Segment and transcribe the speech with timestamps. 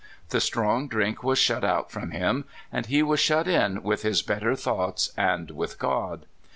[0.29, 4.23] The strong drink was shut out from him, and he was shut in with his
[4.23, 6.25] better thoughts and with God.